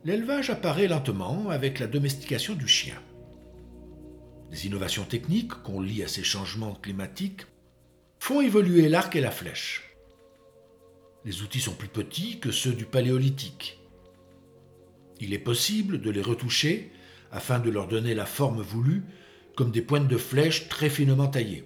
L'élevage 0.04 0.50
apparaît 0.50 0.86
lentement 0.86 1.48
avec 1.50 1.80
la 1.80 1.88
domestication 1.88 2.54
du 2.54 2.68
chien. 2.68 3.02
Des 4.52 4.68
innovations 4.68 5.06
techniques 5.06 5.54
qu'on 5.64 5.80
lie 5.80 6.04
à 6.04 6.08
ces 6.08 6.22
changements 6.22 6.76
climatiques 6.76 7.49
font 8.20 8.42
évoluer 8.42 8.88
l'arc 8.88 9.16
et 9.16 9.20
la 9.20 9.30
flèche. 9.30 9.96
Les 11.24 11.42
outils 11.42 11.60
sont 11.60 11.74
plus 11.74 11.88
petits 11.88 12.38
que 12.38 12.52
ceux 12.52 12.72
du 12.72 12.84
paléolithique. 12.84 13.80
Il 15.20 15.32
est 15.32 15.38
possible 15.38 16.00
de 16.00 16.10
les 16.10 16.22
retoucher 16.22 16.92
afin 17.32 17.58
de 17.58 17.70
leur 17.70 17.88
donner 17.88 18.14
la 18.14 18.26
forme 18.26 18.60
voulue 18.60 19.02
comme 19.56 19.70
des 19.70 19.82
pointes 19.82 20.06
de 20.06 20.16
flèches 20.16 20.68
très 20.68 20.90
finement 20.90 21.28
taillées. 21.28 21.64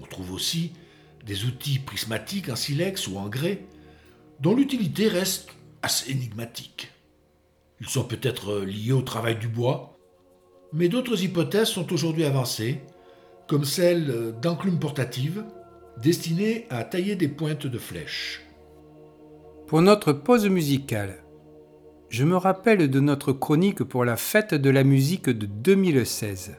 On 0.00 0.06
trouve 0.06 0.32
aussi 0.32 0.72
des 1.26 1.44
outils 1.44 1.80
prismatiques 1.80 2.48
en 2.48 2.56
silex 2.56 3.08
ou 3.08 3.18
en 3.18 3.28
grès 3.28 3.66
dont 4.40 4.54
l'utilité 4.54 5.08
reste 5.08 5.50
assez 5.82 6.12
énigmatique. 6.12 6.92
Ils 7.80 7.88
sont 7.88 8.04
peut-être 8.04 8.60
liés 8.60 8.92
au 8.92 9.02
travail 9.02 9.36
du 9.36 9.48
bois, 9.48 9.98
mais 10.72 10.88
d'autres 10.88 11.22
hypothèses 11.22 11.68
sont 11.68 11.92
aujourd'hui 11.92 12.24
avancées, 12.24 12.80
comme 13.48 13.64
celle 13.64 14.34
d'enclumes 14.40 14.78
portatives 14.78 15.42
destinées 16.02 16.66
à 16.70 16.84
tailler 16.84 17.16
des 17.16 17.28
pointes 17.28 17.66
de 17.66 17.78
flèches. 17.78 18.46
Pour 19.66 19.82
notre 19.82 20.12
pause 20.12 20.48
musicale, 20.48 21.24
je 22.08 22.24
me 22.24 22.36
rappelle 22.36 22.88
de 22.88 23.00
notre 23.00 23.32
chronique 23.32 23.82
pour 23.82 24.04
la 24.04 24.16
fête 24.16 24.54
de 24.54 24.70
la 24.70 24.84
musique 24.84 25.28
de 25.28 25.46
2016, 25.46 26.56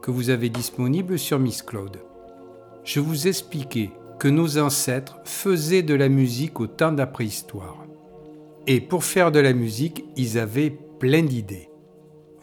que 0.00 0.10
vous 0.10 0.30
avez 0.30 0.48
disponible 0.48 1.18
sur 1.18 1.38
Miss 1.38 1.62
Claude. 1.62 1.98
Je 2.84 3.00
vous 3.00 3.26
expliquais 3.26 3.90
que 4.18 4.28
nos 4.28 4.58
ancêtres 4.58 5.18
faisaient 5.24 5.82
de 5.82 5.94
la 5.94 6.08
musique 6.08 6.60
au 6.60 6.66
temps 6.66 6.94
préhistoire. 7.06 7.84
Et 8.66 8.80
pour 8.80 9.04
faire 9.04 9.32
de 9.32 9.40
la 9.40 9.52
musique, 9.52 10.04
ils 10.16 10.38
avaient 10.38 10.70
plein 10.98 11.22
d'idées. 11.22 11.68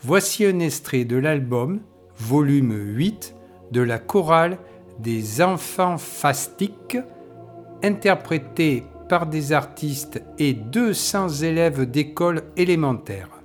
Voici 0.01 0.45
un 0.45 0.59
extrait 0.59 1.05
de 1.05 1.17
l'album, 1.17 1.79
volume 2.17 2.73
8, 2.95 3.35
de 3.71 3.81
la 3.81 3.99
chorale 3.99 4.57
des 4.99 5.41
enfants 5.41 5.97
fastiques, 5.97 6.97
interprété 7.83 8.83
par 9.07 9.25
des 9.25 9.53
artistes 9.53 10.21
et 10.37 10.53
200 10.53 11.29
élèves 11.41 11.89
d'école 11.89 12.43
élémentaire. 12.57 13.38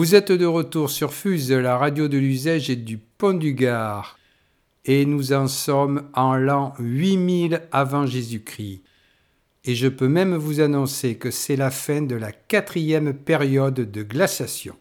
Vous 0.00 0.14
êtes 0.14 0.32
de 0.32 0.46
retour 0.46 0.88
sur 0.88 1.12
Fuse, 1.12 1.52
la 1.52 1.76
radio 1.76 2.08
de 2.08 2.16
l'usage 2.16 2.70
et 2.70 2.76
du 2.76 2.96
Pont 2.96 3.34
du 3.34 3.52
Gard. 3.52 4.18
Et 4.86 5.04
nous 5.04 5.34
en 5.34 5.46
sommes 5.46 6.08
en 6.14 6.36
l'an 6.36 6.72
8000 6.78 7.60
avant 7.70 8.06
Jésus-Christ. 8.06 8.82
Et 9.66 9.74
je 9.74 9.88
peux 9.88 10.08
même 10.08 10.34
vous 10.36 10.60
annoncer 10.60 11.16
que 11.16 11.30
c'est 11.30 11.54
la 11.54 11.70
fin 11.70 12.00
de 12.00 12.14
la 12.14 12.32
quatrième 12.32 13.12
période 13.12 13.74
de 13.74 14.02
glaciation. 14.02 14.74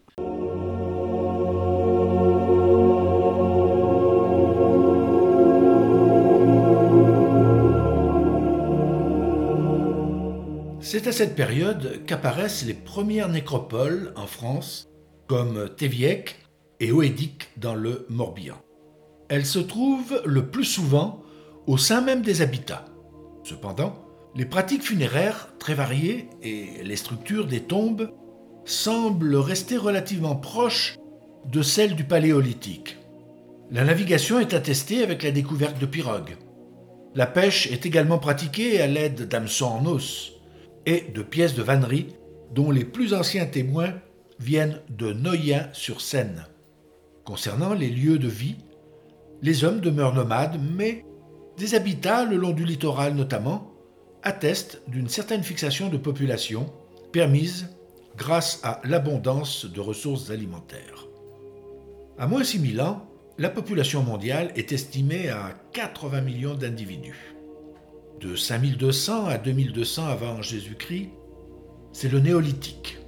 C'est 10.79 11.07
à 11.07 11.11
cette 11.11 11.35
période 11.35 12.05
qu'apparaissent 12.05 12.65
les 12.65 12.73
premières 12.73 13.27
nécropoles 13.27 14.13
en 14.15 14.25
France, 14.25 14.88
comme 15.29 15.69
Téviec 15.77 16.37
et 16.79 16.91
Oedic 16.91 17.49
dans 17.55 17.75
le 17.75 18.07
Morbihan. 18.09 18.57
Elles 19.29 19.45
se 19.45 19.59
trouvent 19.59 20.23
le 20.25 20.47
plus 20.47 20.65
souvent 20.65 21.21
au 21.67 21.77
sein 21.77 22.01
même 22.01 22.23
des 22.23 22.41
habitats. 22.41 22.85
Cependant, 23.43 23.93
les 24.35 24.45
pratiques 24.45 24.81
funéraires 24.81 25.49
très 25.59 25.75
variées 25.75 26.27
et 26.41 26.83
les 26.83 26.95
structures 26.95 27.45
des 27.45 27.61
tombes 27.61 28.09
semblent 28.65 29.35
rester 29.35 29.77
relativement 29.77 30.35
proches 30.35 30.97
de 31.45 31.61
celles 31.61 31.95
du 31.95 32.05
Paléolithique. 32.05 32.97
La 33.69 33.83
navigation 33.83 34.39
est 34.39 34.55
attestée 34.55 35.03
avec 35.03 35.21
la 35.21 35.29
découverte 35.29 35.79
de 35.79 35.85
pirogues. 35.85 36.37
La 37.13 37.27
pêche 37.27 37.71
est 37.71 37.85
également 37.85 38.17
pratiquée 38.17 38.81
à 38.81 38.87
l'aide 38.87 39.27
d'hameçons 39.27 39.67
en 39.67 39.85
os 39.85 40.31
et 40.87 41.01
de 41.01 41.21
pièces 41.21 41.53
de 41.53 41.61
vannerie 41.61 42.07
dont 42.51 42.71
les 42.71 42.83
plus 42.83 43.13
anciens 43.13 43.45
témoins 43.45 43.93
viennent 44.39 44.79
de 44.89 45.13
Noyen-sur-Seine. 45.13 46.45
Concernant 47.25 47.73
les 47.73 47.89
lieux 47.89 48.17
de 48.17 48.27
vie, 48.27 48.55
les 49.41 49.63
hommes 49.63 49.81
demeurent 49.81 50.15
nomades, 50.15 50.59
mais 50.75 51.05
des 51.57 51.75
habitats 51.75 52.25
le 52.25 52.37
long 52.37 52.51
du 52.51 52.65
littoral 52.65 53.13
notamment 53.13 53.71
attestent 54.23 54.81
d'une 54.87 55.09
certaine 55.09 55.43
fixation 55.43 55.89
de 55.89 55.97
population 55.97 56.73
permise 57.11 57.69
grâce 58.17 58.59
à 58.63 58.81
l'abondance 58.83 59.65
de 59.65 59.79
ressources 59.79 60.29
alimentaires. 60.29 61.07
À 62.17 62.27
moins 62.27 62.43
6000 62.43 62.81
ans, 62.81 63.05
la 63.37 63.49
population 63.49 64.03
mondiale 64.03 64.51
est 64.55 64.73
estimée 64.73 65.29
à 65.29 65.53
80 65.71 66.21
millions 66.21 66.55
d'individus. 66.55 67.33
De 68.19 68.35
5200 68.35 69.27
à 69.27 69.37
2200 69.37 70.07
avant 70.07 70.41
Jésus-Christ, 70.41 71.09
c'est 71.93 72.09
le 72.09 72.19
néolithique. 72.19 72.98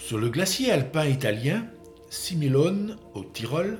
Sur 0.00 0.18
le 0.18 0.30
glacier 0.30 0.72
alpin 0.72 1.04
italien, 1.04 1.66
Similone, 2.08 2.96
au 3.14 3.22
Tyrol, 3.22 3.78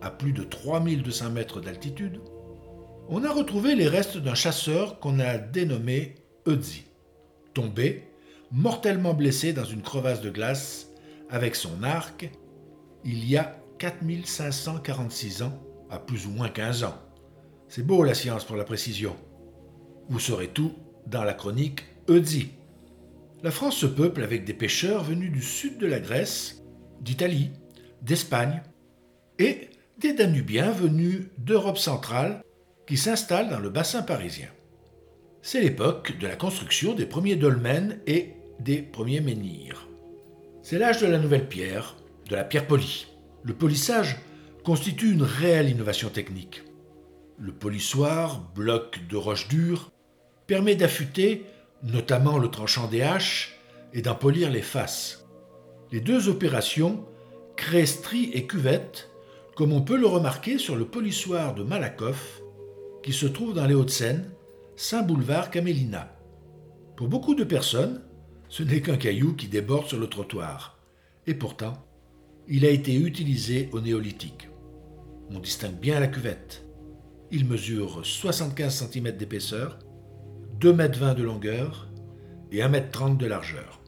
à 0.00 0.10
plus 0.10 0.32
de 0.32 0.42
3200 0.42 1.30
mètres 1.30 1.60
d'altitude, 1.60 2.20
on 3.08 3.22
a 3.22 3.30
retrouvé 3.30 3.76
les 3.76 3.86
restes 3.86 4.16
d'un 4.16 4.34
chasseur 4.34 4.98
qu'on 4.98 5.20
a 5.20 5.36
dénommé 5.38 6.16
Eudzi, 6.48 6.84
tombé, 7.54 8.08
mortellement 8.50 9.14
blessé 9.14 9.52
dans 9.52 9.64
une 9.64 9.82
crevasse 9.82 10.22
de 10.22 10.30
glace 10.30 10.88
avec 11.30 11.54
son 11.54 11.82
arc 11.82 12.30
il 13.04 13.28
y 13.28 13.36
a 13.36 13.60
4546 13.78 15.42
ans, 15.42 15.62
à 15.90 15.98
plus 15.98 16.26
ou 16.26 16.30
moins 16.30 16.48
15 16.48 16.84
ans. 16.84 16.98
C'est 17.68 17.86
beau 17.86 18.02
la 18.02 18.14
science 18.14 18.44
pour 18.44 18.56
la 18.56 18.64
précision. 18.64 19.14
Vous 20.08 20.18
saurez 20.18 20.48
tout 20.48 20.72
dans 21.06 21.24
la 21.24 21.34
chronique 21.34 21.84
Eudzi. 22.08 22.52
La 23.44 23.52
France 23.52 23.76
se 23.76 23.86
peuple 23.86 24.24
avec 24.24 24.44
des 24.44 24.52
pêcheurs 24.52 25.04
venus 25.04 25.30
du 25.30 25.42
sud 25.42 25.78
de 25.78 25.86
la 25.86 26.00
Grèce, 26.00 26.64
d'Italie, 27.00 27.52
d'Espagne 28.02 28.62
et 29.38 29.70
des 29.98 30.12
Danubiens 30.12 30.72
venus 30.72 31.26
d'Europe 31.38 31.78
centrale 31.78 32.42
qui 32.88 32.96
s'installent 32.96 33.48
dans 33.48 33.60
le 33.60 33.70
bassin 33.70 34.02
parisien. 34.02 34.48
C'est 35.40 35.60
l'époque 35.60 36.18
de 36.18 36.26
la 36.26 36.34
construction 36.34 36.94
des 36.94 37.06
premiers 37.06 37.36
dolmens 37.36 37.96
et 38.08 38.34
des 38.58 38.82
premiers 38.82 39.20
menhirs. 39.20 39.88
C'est 40.62 40.78
l'âge 40.78 41.00
de 41.00 41.06
la 41.06 41.18
nouvelle 41.18 41.48
pierre, 41.48 41.96
de 42.28 42.34
la 42.34 42.42
pierre 42.42 42.66
polie. 42.66 43.06
Le 43.44 43.54
polissage 43.54 44.16
constitue 44.64 45.12
une 45.12 45.22
réelle 45.22 45.70
innovation 45.70 46.08
technique. 46.08 46.64
Le 47.38 47.52
polissoir, 47.52 48.50
bloc 48.56 48.98
de 49.08 49.16
roche 49.16 49.46
dure, 49.46 49.92
permet 50.48 50.74
d'affûter 50.74 51.44
notamment 51.82 52.38
le 52.38 52.48
tranchant 52.48 52.88
des 52.88 53.02
haches 53.02 53.58
et 53.92 54.02
d'en 54.02 54.14
polir 54.14 54.50
les 54.50 54.62
faces. 54.62 55.26
Les 55.92 56.00
deux 56.00 56.28
opérations 56.28 57.04
créent 57.56 57.86
stries 57.86 58.30
et 58.32 58.46
cuvettes, 58.46 59.10
comme 59.56 59.72
on 59.72 59.82
peut 59.82 59.96
le 59.96 60.06
remarquer 60.06 60.58
sur 60.58 60.76
le 60.76 60.84
polissoir 60.84 61.54
de 61.54 61.62
Malakoff, 61.62 62.40
qui 63.02 63.12
se 63.12 63.26
trouve 63.26 63.54
dans 63.54 63.66
les 63.66 63.74
Hauts-de-Seine, 63.74 64.30
Saint-Boulevard 64.76 65.50
Camélina. 65.50 66.14
Pour 66.96 67.08
beaucoup 67.08 67.34
de 67.34 67.44
personnes, 67.44 68.02
ce 68.48 68.62
n'est 68.62 68.80
qu'un 68.80 68.96
caillou 68.96 69.34
qui 69.34 69.48
déborde 69.48 69.86
sur 69.86 69.98
le 69.98 70.06
trottoir. 70.06 70.78
Et 71.26 71.34
pourtant, 71.34 71.74
il 72.48 72.64
a 72.64 72.70
été 72.70 72.94
utilisé 72.94 73.68
au 73.72 73.80
néolithique. 73.80 74.48
On 75.30 75.38
distingue 75.38 75.78
bien 75.78 76.00
la 76.00 76.08
cuvette. 76.08 76.64
Il 77.30 77.44
mesure 77.44 78.00
75 78.04 78.88
cm 78.90 79.16
d'épaisseur, 79.16 79.78
2,20 80.60 81.02
m 81.02 81.14
de 81.14 81.22
longueur 81.22 81.88
et 82.50 82.58
1,30 82.58 83.10
m 83.10 83.16
de 83.16 83.26
largeur. 83.26 83.80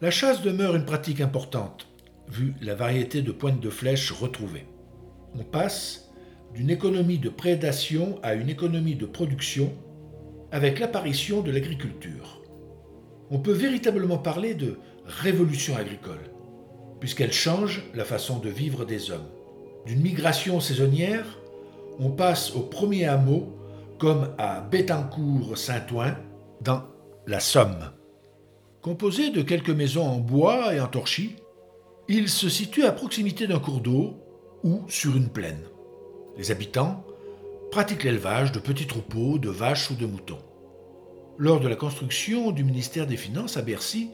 La 0.00 0.12
chasse 0.12 0.42
demeure 0.42 0.76
une 0.76 0.84
pratique 0.84 1.20
importante, 1.20 1.88
vu 2.28 2.54
la 2.62 2.76
variété 2.76 3.20
de 3.20 3.32
pointes 3.32 3.58
de 3.58 3.68
flèches 3.68 4.12
retrouvées. 4.12 4.68
On 5.34 5.42
passe 5.42 6.12
d'une 6.54 6.70
économie 6.70 7.18
de 7.18 7.30
prédation 7.30 8.20
à 8.22 8.34
une 8.34 8.48
économie 8.48 8.94
de 8.94 9.06
production 9.06 9.72
avec 10.52 10.78
l'apparition 10.78 11.40
de 11.40 11.50
l'agriculture. 11.50 12.42
On 13.30 13.40
peut 13.40 13.50
véritablement 13.50 14.18
parler 14.18 14.54
de 14.54 14.78
révolution 15.04 15.76
agricole, 15.76 16.30
puisqu'elle 17.00 17.32
change 17.32 17.82
la 17.94 18.04
façon 18.04 18.38
de 18.38 18.48
vivre 18.48 18.84
des 18.84 19.10
hommes. 19.10 19.28
D'une 19.86 20.02
migration 20.02 20.60
saisonnière, 20.60 21.38
on 21.98 22.10
passe 22.10 22.54
au 22.54 22.60
premier 22.60 23.06
hameau, 23.06 23.54
comme 23.98 24.34
à 24.38 24.60
Bettencourt-Saint-Ouen, 24.60 26.14
dans 26.60 26.82
la 27.26 27.40
Somme. 27.40 27.92
Composé 28.82 29.30
de 29.30 29.42
quelques 29.42 29.70
maisons 29.70 30.06
en 30.06 30.18
bois 30.18 30.74
et 30.74 30.80
en 30.80 30.86
torchis, 30.86 31.36
il 32.08 32.28
se 32.28 32.48
situe 32.48 32.84
à 32.84 32.92
proximité 32.92 33.46
d'un 33.46 33.58
cours 33.58 33.80
d'eau 33.80 34.14
ou 34.64 34.82
sur 34.88 35.16
une 35.16 35.28
plaine. 35.28 35.62
Les 36.36 36.50
habitants 36.50 37.04
pratiquent 37.70 38.04
l'élevage 38.04 38.52
de 38.52 38.60
petits 38.60 38.86
troupeaux 38.86 39.38
de 39.38 39.50
vaches 39.50 39.90
ou 39.90 39.94
de 39.94 40.06
moutons. 40.06 40.38
Lors 41.36 41.60
de 41.60 41.68
la 41.68 41.76
construction 41.76 42.50
du 42.50 42.64
ministère 42.64 43.06
des 43.06 43.16
Finances 43.16 43.56
à 43.56 43.62
Bercy, 43.62 44.10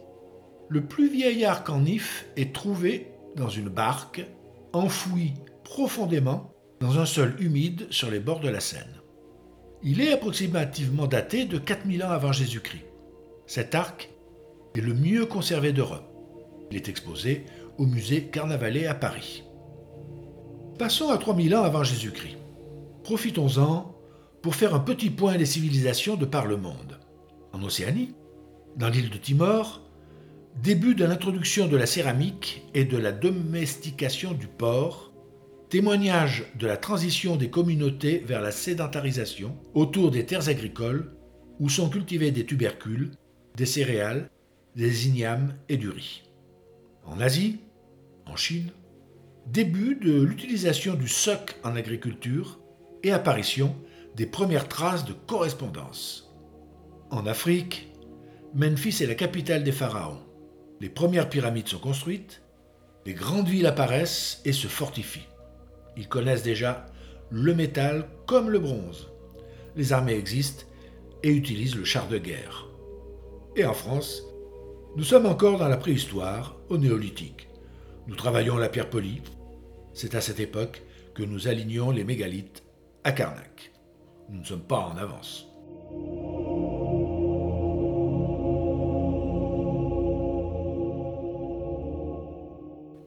le 0.68 0.84
plus 0.84 1.08
vieil 1.08 1.44
arc 1.44 1.68
en 1.70 1.84
if 1.84 2.26
est 2.36 2.54
trouvé 2.54 3.12
dans 3.36 3.48
une 3.48 3.68
barque 3.68 4.26
enfouie 4.72 5.34
profondément 5.62 6.52
dans 6.80 6.98
un 6.98 7.06
sol 7.06 7.36
humide 7.38 7.86
sur 7.90 8.10
les 8.10 8.20
bords 8.20 8.40
de 8.40 8.48
la 8.48 8.60
Seine. 8.60 9.00
Il 9.82 10.00
est 10.00 10.12
approximativement 10.12 11.06
daté 11.06 11.44
de 11.44 11.58
4000 11.58 12.04
ans 12.04 12.10
avant 12.10 12.32
Jésus-Christ. 12.32 12.84
Cet 13.46 13.74
arc 13.74 14.10
est 14.74 14.80
le 14.80 14.94
mieux 14.94 15.26
conservé 15.26 15.72
d'Europe. 15.72 16.10
Il 16.70 16.76
est 16.76 16.88
exposé 16.88 17.44
au 17.78 17.86
musée 17.86 18.24
Carnavalet 18.24 18.86
à 18.86 18.94
Paris. 18.94 19.44
Passons 20.78 21.10
à 21.10 21.18
3000 21.18 21.54
ans 21.54 21.62
avant 21.62 21.84
Jésus-Christ. 21.84 22.38
Profitons-en 23.02 23.94
pour 24.42 24.54
faire 24.54 24.74
un 24.74 24.80
petit 24.80 25.10
point 25.10 25.36
des 25.36 25.46
civilisations 25.46 26.16
de 26.16 26.24
par 26.24 26.46
le 26.46 26.56
monde. 26.56 26.98
En 27.52 27.62
Océanie, 27.62 28.14
dans 28.76 28.88
l'île 28.88 29.10
de 29.10 29.18
Timor, 29.18 29.83
début 30.62 30.94
de 30.94 31.04
l'introduction 31.04 31.66
de 31.66 31.76
la 31.76 31.86
céramique 31.86 32.64
et 32.74 32.84
de 32.84 32.96
la 32.96 33.12
domestication 33.12 34.32
du 34.32 34.46
porc, 34.46 35.12
témoignage 35.68 36.44
de 36.58 36.66
la 36.66 36.76
transition 36.76 37.36
des 37.36 37.50
communautés 37.50 38.18
vers 38.18 38.40
la 38.40 38.52
sédentarisation 38.52 39.56
autour 39.74 40.10
des 40.10 40.24
terres 40.24 40.48
agricoles 40.48 41.12
où 41.58 41.68
sont 41.68 41.88
cultivés 41.88 42.30
des 42.30 42.46
tubercules, 42.46 43.10
des 43.56 43.66
céréales, 43.66 44.30
des 44.76 45.08
ignames 45.08 45.54
et 45.68 45.76
du 45.76 45.88
riz. 45.90 46.22
En 47.04 47.20
Asie, 47.20 47.60
en 48.26 48.36
Chine, 48.36 48.70
début 49.46 49.96
de 49.96 50.22
l'utilisation 50.22 50.94
du 50.94 51.08
soc 51.08 51.56
en 51.64 51.76
agriculture 51.76 52.60
et 53.02 53.12
apparition 53.12 53.76
des 54.16 54.26
premières 54.26 54.68
traces 54.68 55.04
de 55.04 55.12
correspondance. 55.12 56.32
En 57.10 57.26
Afrique, 57.26 57.92
Memphis 58.54 59.02
est 59.02 59.06
la 59.06 59.14
capitale 59.14 59.64
des 59.64 59.72
pharaons. 59.72 60.22
Les 60.80 60.88
premières 60.88 61.28
pyramides 61.28 61.68
sont 61.68 61.78
construites, 61.78 62.42
les 63.06 63.14
grandes 63.14 63.48
villes 63.48 63.66
apparaissent 63.66 64.40
et 64.44 64.52
se 64.52 64.66
fortifient. 64.66 65.28
Ils 65.96 66.08
connaissent 66.08 66.42
déjà 66.42 66.86
le 67.30 67.54
métal 67.54 68.08
comme 68.26 68.50
le 68.50 68.58
bronze. 68.58 69.10
Les 69.76 69.92
armées 69.92 70.14
existent 70.14 70.64
et 71.22 71.30
utilisent 71.30 71.76
le 71.76 71.84
char 71.84 72.08
de 72.08 72.18
guerre. 72.18 72.66
Et 73.56 73.64
en 73.64 73.74
France, 73.74 74.22
nous 74.96 75.04
sommes 75.04 75.26
encore 75.26 75.58
dans 75.58 75.68
la 75.68 75.76
préhistoire, 75.76 76.56
au 76.68 76.78
néolithique. 76.78 77.48
Nous 78.06 78.16
travaillons 78.16 78.56
la 78.56 78.68
pierre 78.68 78.90
polie. 78.90 79.22
C'est 79.92 80.14
à 80.14 80.20
cette 80.20 80.40
époque 80.40 80.82
que 81.14 81.22
nous 81.22 81.48
alignons 81.48 81.90
les 81.90 82.04
mégalithes 82.04 82.64
à 83.04 83.12
Karnak. 83.12 83.72
Nous 84.28 84.40
ne 84.40 84.44
sommes 84.44 84.66
pas 84.66 84.78
en 84.78 84.96
avance. 84.96 85.46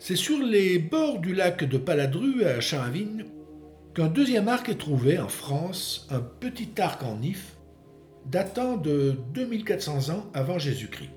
C'est 0.07 0.15
sur 0.15 0.41
les 0.41 0.79
bords 0.79 1.19
du 1.19 1.33
lac 1.33 1.65
de 1.65 1.77
Paladru 1.77 2.45
à 2.45 2.61
Charavine 2.61 3.25
qu'un 3.93 4.07
deuxième 4.07 4.47
arc 4.47 4.69
est 4.69 4.77
trouvé 4.77 5.19
en 5.19 5.27
France, 5.27 6.07
un 6.09 6.21
petit 6.21 6.69
arc 6.79 7.03
en 7.03 7.21
if 7.21 7.57
datant 8.25 8.77
de 8.77 9.19
2400 9.33 10.11
ans 10.11 10.31
avant 10.33 10.59
Jésus-Christ. 10.59 11.09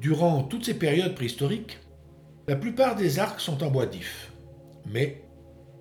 Durant 0.00 0.42
toutes 0.42 0.64
ces 0.64 0.74
périodes 0.74 1.14
préhistoriques, 1.14 1.78
la 2.48 2.56
plupart 2.56 2.96
des 2.96 3.20
arcs 3.20 3.38
sont 3.38 3.62
en 3.62 3.70
bois 3.70 3.86
d'if. 3.86 4.32
Mais, 4.84 5.22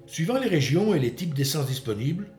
suivant 0.05 0.37
les 0.37 0.47
régions 0.47 0.93
et 0.93 0.99
les 0.99 1.15
types 1.15 1.33
d'essence 1.33 1.65
disponibles, 1.65 2.29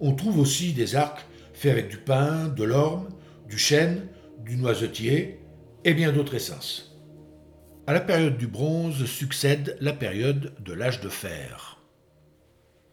on 0.00 0.16
trouve 0.16 0.40
aussi 0.40 0.72
des 0.72 0.96
arcs 0.96 1.24
faits 1.52 1.70
avec 1.70 1.88
du 1.88 1.98
pin, 1.98 2.48
de 2.48 2.64
l'orme, 2.64 3.10
du 3.48 3.58
chêne, 3.58 4.08
du 4.44 4.56
noisetier 4.56 5.38
et 5.84 5.94
bien 5.94 6.10
d'autres 6.10 6.34
essences. 6.34 6.85
À 7.88 7.92
la 7.92 8.00
période 8.00 8.36
du 8.36 8.48
bronze 8.48 9.04
succède 9.04 9.76
la 9.80 9.92
période 9.92 10.52
de 10.58 10.72
l'âge 10.72 11.00
de 11.00 11.08
fer. 11.08 11.78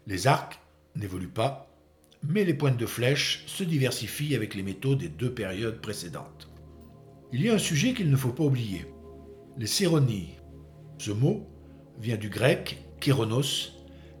Les 0.06 0.28
arcs 0.28 0.60
n'évoluent 0.94 1.26
pas, 1.26 1.68
mais 2.22 2.44
les 2.44 2.54
pointes 2.54 2.76
de 2.76 2.86
flèche 2.86 3.42
se 3.48 3.64
diversifient 3.64 4.36
avec 4.36 4.54
les 4.54 4.62
métaux 4.62 4.94
des 4.94 5.08
deux 5.08 5.34
périodes 5.34 5.80
précédentes. 5.80 6.48
Il 7.32 7.42
y 7.42 7.50
a 7.50 7.54
un 7.54 7.58
sujet 7.58 7.92
qu'il 7.92 8.08
ne 8.08 8.16
faut 8.16 8.30
pas 8.30 8.44
oublier. 8.44 8.86
Les 9.58 9.66
céronies. 9.66 10.34
Ce 10.98 11.10
mot 11.10 11.44
vient 11.98 12.16
du 12.16 12.28
grec 12.28 12.78
kéronos, 13.00 13.72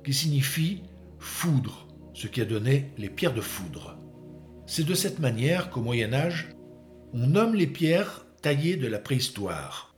qui 0.02 0.12
signifie 0.12 0.82
foudre, 1.20 1.86
ce 2.14 2.26
qui 2.26 2.40
a 2.40 2.44
donné 2.44 2.90
les 2.98 3.10
pierres 3.10 3.34
de 3.34 3.40
foudre. 3.40 3.96
C'est 4.66 4.84
de 4.84 4.94
cette 4.94 5.20
manière 5.20 5.70
qu'au 5.70 5.82
Moyen 5.82 6.12
Âge, 6.12 6.48
on 7.12 7.28
nomme 7.28 7.54
les 7.54 7.68
pierres 7.68 8.26
taillées 8.42 8.76
de 8.76 8.88
la 8.88 8.98
préhistoire. 8.98 9.93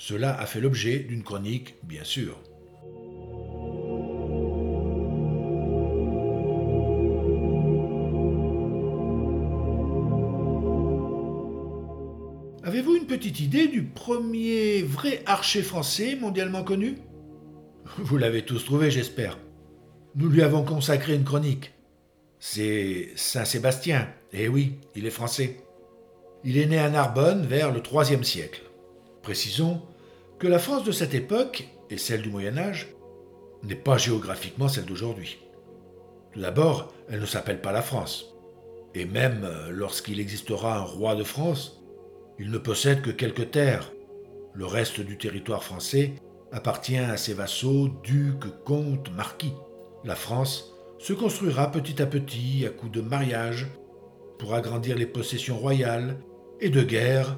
Cela 0.00 0.38
a 0.38 0.46
fait 0.46 0.60
l'objet 0.60 1.00
d'une 1.00 1.24
chronique, 1.24 1.74
bien 1.82 2.04
sûr. 2.04 2.38
Avez-vous 12.62 12.94
une 12.94 13.06
petite 13.06 13.40
idée 13.40 13.66
du 13.66 13.82
premier 13.82 14.82
vrai 14.82 15.20
archer 15.26 15.62
français 15.62 16.14
mondialement 16.14 16.62
connu? 16.62 16.94
Vous 17.98 18.18
l'avez 18.18 18.42
tous 18.42 18.64
trouvé, 18.64 18.92
j'espère. 18.92 19.36
Nous 20.14 20.28
lui 20.28 20.42
avons 20.42 20.62
consacré 20.62 21.16
une 21.16 21.24
chronique. 21.24 21.72
C'est 22.38 23.08
Saint 23.16 23.44
Sébastien. 23.44 24.08
Eh 24.32 24.46
oui, 24.46 24.74
il 24.94 25.06
est 25.06 25.10
français. 25.10 25.56
Il 26.44 26.56
est 26.56 26.66
né 26.66 26.78
à 26.78 26.88
Narbonne 26.88 27.44
vers 27.44 27.72
le 27.72 27.82
IIIe 27.82 28.24
siècle. 28.24 28.62
Précisons 29.22 29.82
que 30.38 30.46
la 30.46 30.58
France 30.58 30.84
de 30.84 30.92
cette 30.92 31.14
époque, 31.14 31.68
et 31.90 31.98
celle 31.98 32.22
du 32.22 32.30
Moyen 32.30 32.56
Âge, 32.58 32.94
n'est 33.62 33.74
pas 33.74 33.98
géographiquement 33.98 34.68
celle 34.68 34.84
d'aujourd'hui. 34.84 35.38
Tout 36.32 36.40
d'abord, 36.40 36.92
elle 37.08 37.20
ne 37.20 37.26
s'appelle 37.26 37.60
pas 37.60 37.72
la 37.72 37.82
France. 37.82 38.34
Et 38.94 39.04
même 39.04 39.44
euh, 39.44 39.70
lorsqu'il 39.70 40.20
existera 40.20 40.78
un 40.78 40.82
roi 40.82 41.14
de 41.14 41.24
France, 41.24 41.82
il 42.38 42.50
ne 42.50 42.58
possède 42.58 43.02
que 43.02 43.10
quelques 43.10 43.50
terres. 43.50 43.92
Le 44.54 44.66
reste 44.66 45.00
du 45.00 45.18
territoire 45.18 45.64
français 45.64 46.14
appartient 46.52 46.96
à 46.96 47.16
ses 47.16 47.34
vassaux, 47.34 47.88
ducs, 48.02 48.62
comtes, 48.64 49.10
marquis. 49.14 49.54
La 50.04 50.14
France 50.14 50.74
se 50.98 51.12
construira 51.12 51.70
petit 51.70 52.00
à 52.00 52.06
petit 52.06 52.64
à 52.66 52.70
coups 52.70 52.92
de 52.92 53.00
mariage 53.00 53.66
pour 54.38 54.54
agrandir 54.54 54.96
les 54.96 55.06
possessions 55.06 55.58
royales 55.58 56.16
et 56.60 56.70
de 56.70 56.82
guerre 56.82 57.36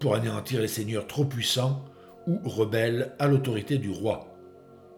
pour 0.00 0.14
anéantir 0.14 0.60
les 0.60 0.68
seigneurs 0.68 1.06
trop 1.06 1.24
puissants 1.24 1.84
ou 2.26 2.40
rebelles 2.48 3.14
à 3.18 3.28
l'autorité 3.28 3.78
du 3.78 3.90
roi. 3.90 4.34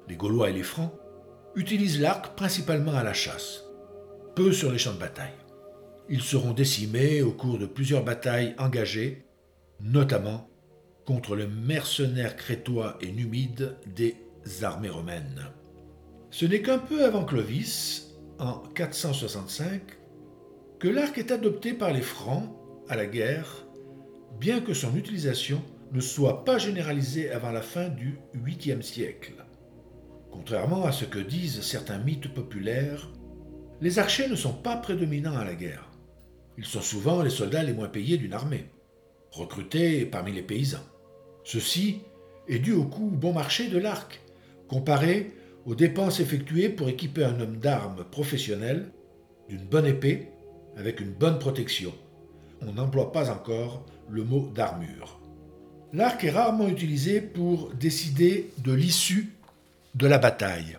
Les 0.08 0.16
Gaulois 0.16 0.50
et 0.50 0.52
les 0.54 0.62
Francs 0.62 0.92
utilisent 1.54 2.00
l'arc 2.00 2.34
principalement 2.34 2.94
à 2.94 3.02
la 3.02 3.12
chasse, 3.12 3.64
peu 4.34 4.52
sur 4.52 4.72
les 4.72 4.78
champs 4.78 4.94
de 4.94 4.98
bataille. 4.98 5.34
Ils 6.08 6.22
seront 6.22 6.52
décimés 6.52 7.22
au 7.22 7.32
cours 7.32 7.58
de 7.58 7.66
plusieurs 7.66 8.04
batailles 8.04 8.54
engagées, 8.58 9.26
notamment 9.80 10.48
contre 11.04 11.36
le 11.36 11.48
mercenaire 11.48 12.36
crétois 12.36 12.96
et 13.00 13.10
numide 13.12 13.76
des 13.86 14.16
armées 14.62 14.88
romaines. 14.88 15.46
Ce 16.30 16.46
n'est 16.46 16.62
qu'un 16.62 16.78
peu 16.78 17.04
avant 17.04 17.24
Clovis, 17.24 18.14
en 18.38 18.58
465, 18.74 19.82
que 20.78 20.88
l'arc 20.88 21.18
est 21.18 21.30
adopté 21.30 21.74
par 21.74 21.92
les 21.92 22.00
Francs 22.00 22.48
à 22.88 22.96
la 22.96 23.06
guerre 23.06 23.66
bien 24.42 24.60
que 24.60 24.74
son 24.74 24.96
utilisation 24.96 25.62
ne 25.92 26.00
soit 26.00 26.44
pas 26.44 26.58
généralisée 26.58 27.30
avant 27.30 27.52
la 27.52 27.62
fin 27.62 27.88
du 27.88 28.18
8e 28.34 28.82
siècle. 28.82 29.34
Contrairement 30.32 30.84
à 30.84 30.90
ce 30.90 31.04
que 31.04 31.20
disent 31.20 31.60
certains 31.60 31.98
mythes 31.98 32.34
populaires, 32.34 33.08
les 33.80 34.00
archers 34.00 34.26
ne 34.26 34.34
sont 34.34 34.52
pas 34.52 34.74
prédominants 34.74 35.36
à 35.36 35.44
la 35.44 35.54
guerre. 35.54 35.88
Ils 36.58 36.64
sont 36.64 36.80
souvent 36.80 37.22
les 37.22 37.30
soldats 37.30 37.62
les 37.62 37.72
moins 37.72 37.86
payés 37.86 38.16
d'une 38.16 38.32
armée, 38.32 38.66
recrutés 39.30 40.06
parmi 40.06 40.32
les 40.32 40.42
paysans. 40.42 40.88
Ceci 41.44 42.00
est 42.48 42.58
dû 42.58 42.72
au 42.72 42.84
coût 42.84 43.10
bon 43.10 43.32
marché 43.32 43.68
de 43.68 43.78
l'arc, 43.78 44.20
comparé 44.66 45.36
aux 45.66 45.76
dépenses 45.76 46.18
effectuées 46.18 46.68
pour 46.68 46.88
équiper 46.88 47.22
un 47.22 47.38
homme 47.38 47.58
d'armes 47.58 48.02
professionnel 48.10 48.90
d'une 49.48 49.64
bonne 49.64 49.86
épée 49.86 50.30
avec 50.76 50.98
une 50.98 51.12
bonne 51.12 51.38
protection. 51.38 51.92
On 52.60 52.72
n'emploie 52.72 53.12
pas 53.12 53.30
encore 53.30 53.84
le 54.12 54.24
mot 54.24 54.50
d'armure. 54.54 55.18
L'arc 55.94 56.22
est 56.22 56.30
rarement 56.30 56.68
utilisé 56.68 57.20
pour 57.20 57.70
décider 57.74 58.50
de 58.58 58.72
l'issue 58.72 59.32
de 59.94 60.06
la 60.06 60.18
bataille. 60.18 60.78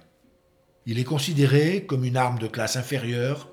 Il 0.86 1.00
est 1.00 1.04
considéré 1.04 1.84
comme 1.86 2.04
une 2.04 2.18
arme 2.18 2.38
de 2.40 2.48
classe 2.48 2.78
inférieure 2.78 3.50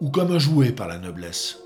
ou 0.00 0.10
comme 0.10 0.32
un 0.32 0.38
jouet 0.38 0.72
par 0.72 0.86
la 0.86 0.98
noblesse. 0.98 1.58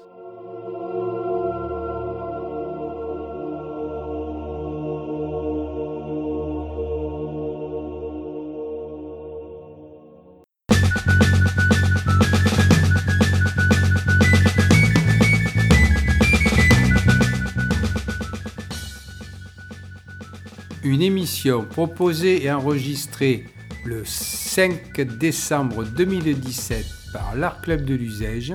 Une 21.00 21.06
émission 21.06 21.64
proposée 21.64 22.44
et 22.44 22.52
enregistrée 22.52 23.46
le 23.86 24.02
5 24.04 25.00
décembre 25.00 25.82
2017 25.82 26.84
par 27.14 27.34
l'Art 27.34 27.62
Club 27.62 27.86
de 27.86 27.94
l'Usège 27.94 28.52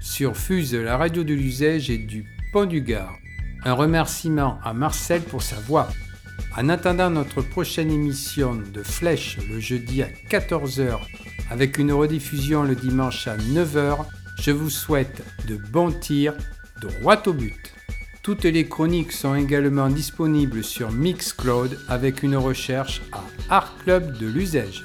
sur 0.00 0.34
Fuse 0.34 0.74
la 0.74 0.96
radio 0.96 1.24
de 1.24 1.34
l'Usège 1.34 1.90
et 1.90 1.98
du 1.98 2.24
Pont 2.54 2.64
du 2.64 2.80
Gard. 2.80 3.18
Un 3.66 3.74
remerciement 3.74 4.58
à 4.64 4.72
Marcel 4.72 5.20
pour 5.20 5.42
sa 5.42 5.56
voix. 5.56 5.88
En 6.56 6.70
attendant 6.70 7.10
notre 7.10 7.42
prochaine 7.42 7.90
émission 7.90 8.54
de 8.54 8.82
Flèche 8.82 9.36
le 9.50 9.60
jeudi 9.60 10.02
à 10.02 10.08
14h 10.30 11.00
avec 11.50 11.76
une 11.76 11.92
rediffusion 11.92 12.62
le 12.62 12.76
dimanche 12.76 13.28
à 13.28 13.36
9h, 13.36 14.06
je 14.40 14.52
vous 14.52 14.70
souhaite 14.70 15.22
de 15.46 15.56
bons 15.56 15.92
tirs 15.92 16.32
droit 16.80 17.22
au 17.26 17.34
but. 17.34 17.77
Toutes 18.28 18.44
les 18.44 18.68
chroniques 18.68 19.12
sont 19.12 19.34
également 19.34 19.88
disponibles 19.88 20.62
sur 20.62 20.92
Mixcloud 20.92 21.78
avec 21.88 22.22
une 22.22 22.36
recherche 22.36 23.00
à 23.10 23.24
Art 23.48 23.74
Club 23.78 24.18
de 24.18 24.26
l'Usège. 24.26 24.84